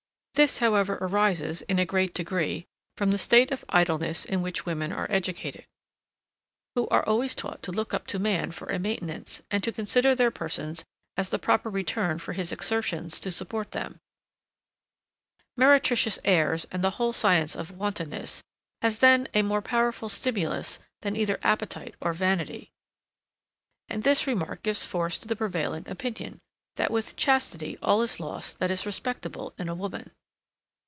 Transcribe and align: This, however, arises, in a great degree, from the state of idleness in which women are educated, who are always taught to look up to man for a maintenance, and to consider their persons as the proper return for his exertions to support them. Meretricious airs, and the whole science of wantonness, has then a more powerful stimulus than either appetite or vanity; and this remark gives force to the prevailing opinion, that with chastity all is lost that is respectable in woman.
This, 0.35 0.57
however, 0.57 0.97
arises, 1.01 1.61
in 1.63 1.77
a 1.77 1.85
great 1.85 2.15
degree, 2.15 2.65
from 2.97 3.11
the 3.11 3.19
state 3.19 3.51
of 3.51 3.63
idleness 3.69 4.25
in 4.25 4.41
which 4.41 4.65
women 4.65 4.91
are 4.91 5.05
educated, 5.11 5.67
who 6.73 6.87
are 6.87 7.07
always 7.07 7.35
taught 7.35 7.61
to 7.61 7.71
look 7.71 7.93
up 7.93 8.07
to 8.07 8.17
man 8.17 8.49
for 8.49 8.65
a 8.69 8.79
maintenance, 8.79 9.43
and 9.51 9.63
to 9.63 9.71
consider 9.73 10.15
their 10.15 10.31
persons 10.31 10.83
as 11.15 11.29
the 11.29 11.37
proper 11.37 11.69
return 11.69 12.17
for 12.17 12.33
his 12.33 12.51
exertions 12.51 13.19
to 13.19 13.29
support 13.31 13.69
them. 13.69 13.99
Meretricious 15.57 16.17
airs, 16.25 16.65
and 16.71 16.83
the 16.83 16.91
whole 16.91 17.13
science 17.13 17.55
of 17.55 17.77
wantonness, 17.77 18.41
has 18.81 18.97
then 18.97 19.27
a 19.35 19.43
more 19.43 19.61
powerful 19.61 20.09
stimulus 20.09 20.79
than 21.01 21.15
either 21.15 21.39
appetite 21.43 21.93
or 22.01 22.13
vanity; 22.13 22.71
and 23.89 24.01
this 24.03 24.25
remark 24.25 24.63
gives 24.63 24.85
force 24.85 25.19
to 25.19 25.27
the 25.27 25.35
prevailing 25.35 25.87
opinion, 25.87 26.39
that 26.77 26.89
with 26.89 27.15
chastity 27.15 27.77
all 27.83 28.01
is 28.01 28.19
lost 28.19 28.57
that 28.57 28.71
is 28.71 28.87
respectable 28.87 29.53
in 29.59 29.77
woman. 29.77 30.09